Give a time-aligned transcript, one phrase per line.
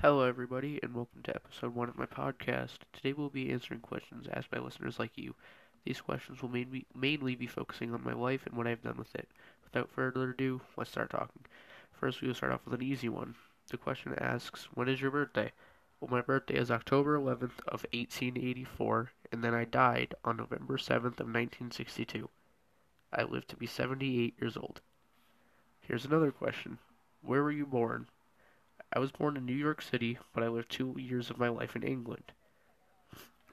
[0.00, 2.78] everybody, and welcome to episode one of my podcast.
[2.92, 5.34] Today we'll be answering questions asked by listeners like you.
[5.84, 9.12] These questions will mainly, mainly be focusing on my life and what I've done with
[9.16, 9.28] it.
[9.64, 11.42] Without further ado, let's start talking.
[11.92, 13.34] First, we will start off with an easy one.
[13.70, 15.50] The question asks, When is your birthday?
[16.00, 21.18] Well, my birthday is October 11th of 1884, and then I died on November 7th
[21.18, 22.28] of 1962.
[23.12, 24.80] I lived to be 78 years old.
[25.80, 26.78] Here's another question.
[27.20, 28.06] Where were you born?
[28.92, 31.74] I was born in New York City, but I lived two years of my life
[31.74, 32.32] in England.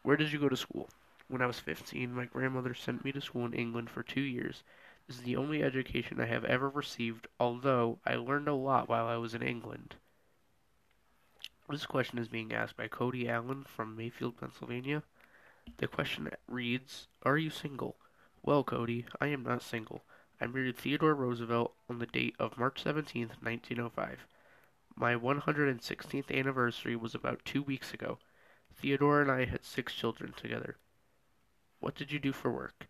[0.04, 0.90] Where did you go to school?
[1.28, 4.64] When I was 15, my grandmother sent me to school in England for two years.
[5.08, 9.08] This is the only education I have ever received, although I learned a lot while
[9.08, 9.96] I was in England.
[11.68, 15.02] This question is being asked by Cody Allen from Mayfield, Pennsylvania.
[15.78, 17.96] The question reads Are you single?
[18.44, 20.04] Well, Cody, I am not single.
[20.40, 24.28] I married Theodore Roosevelt on the date of March 17, 1905.
[24.98, 28.18] My 116th anniversary was about two weeks ago.
[28.74, 30.78] Theodore and I had six children together.
[31.82, 32.88] What did you do for work?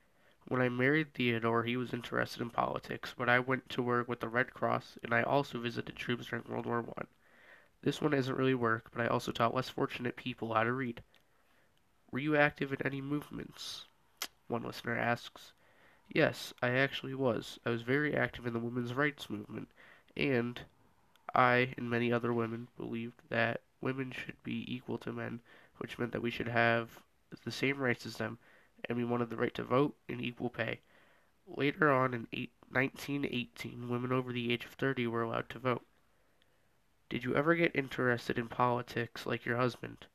[0.47, 4.19] When I married Theodore, he was interested in politics, but I went to work with
[4.19, 7.07] the Red Cross, and I also visited troops during World War One.
[7.81, 11.01] This one isn't really work, but I also taught less fortunate people how to read.
[12.11, 13.87] Were you active in any movements?
[14.47, 15.53] One listener asks.
[16.07, 17.57] Yes, I actually was.
[17.65, 19.69] I was very active in the women's rights movement,
[20.15, 20.61] and
[21.35, 25.41] I and many other women believed that women should be equal to men,
[25.78, 27.03] which meant that we should have
[27.44, 28.40] the same rights as them,
[28.85, 30.79] and we wanted the right to vote and equal pay.
[31.45, 35.85] Later on in 1918, women over the age of 30 were allowed to vote.
[37.09, 40.07] Did you ever get interested in politics like your husband?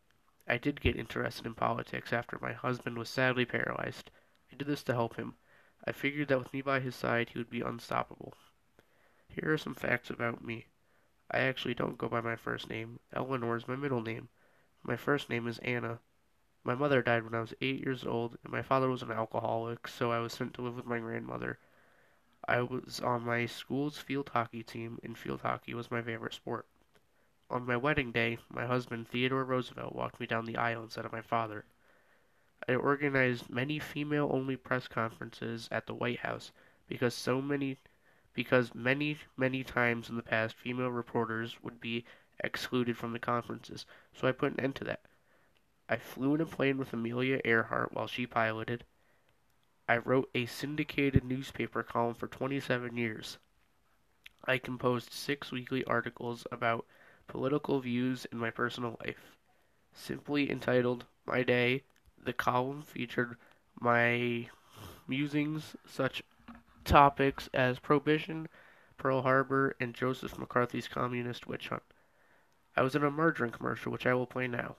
[0.49, 4.11] I did get interested in politics after my husband was sadly paralyzed.
[4.51, 5.35] I did this to help him.
[5.85, 8.35] I figured that with me by his side, he would be unstoppable.
[9.29, 10.67] Here are some facts about me.
[11.31, 12.99] I actually don't go by my first name.
[13.13, 14.29] Eleanor is my middle name.
[14.83, 16.01] My first name is Anna.
[16.65, 19.89] My mother died when I was eight years old, and my father was an alcoholic,
[19.89, 21.59] so I was sent to live with my grandmother.
[22.47, 26.67] I was on my school's field hockey team, and field hockey was my favorite sport.
[27.49, 31.13] On my wedding day, my husband, Theodore Roosevelt, walked me down the aisle instead of
[31.13, 31.65] my father.
[32.69, 36.53] I organized many female only press conferences at the White House
[36.87, 37.79] because so many
[38.33, 42.05] because many, many times in the past female reporters would be
[42.43, 45.03] excluded from the conferences, so I put an end to that.
[45.89, 48.85] I flew in a plane with Amelia Earhart while she piloted.
[49.89, 53.39] I wrote a syndicated newspaper column for 27 years.
[54.45, 56.87] I composed six weekly articles about
[57.27, 59.37] political views in my personal life.
[59.93, 61.83] Simply entitled My Day,
[62.17, 63.37] the column featured
[63.81, 64.49] my
[65.09, 66.23] musings such
[66.91, 68.49] topics as prohibition,
[68.99, 71.85] Pearl Harbor, and Joseph McCarthy's communist witch hunt.
[72.77, 74.75] I was in a margarine commercial, which I will play now.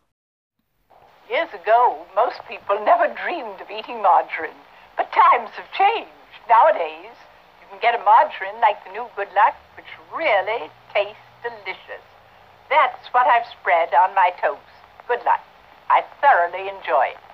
[1.29, 4.59] Years ago, most people never dreamed of eating margarine,
[4.97, 6.11] but times have changed.
[6.49, 7.15] Nowadays,
[7.63, 12.03] you can get a margarine like the new Good Luck, which really tastes delicious.
[12.69, 14.59] That's what I've spread on my toast.
[15.07, 15.39] Good Luck.
[15.89, 17.30] I thoroughly enjoy it.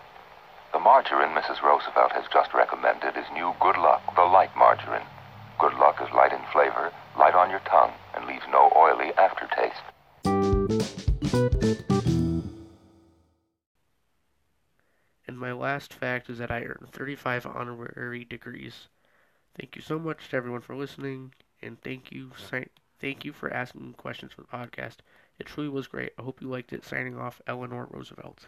[0.73, 1.63] The margarine Mrs.
[1.63, 5.05] Roosevelt has just recommended is new Good Luck, the light margarine.
[5.59, 9.81] Good Luck is light in flavor, light on your tongue, and leaves no oily aftertaste.
[15.25, 18.89] And my last fact is that I earned 35 honorary degrees.
[19.57, 22.31] Thank you so much to everyone for listening, and thank you,
[22.99, 24.97] thank you for asking questions for the podcast.
[25.39, 26.11] It truly was great.
[26.19, 26.83] I hope you liked it.
[26.83, 28.47] Signing off, Eleanor Roosevelt.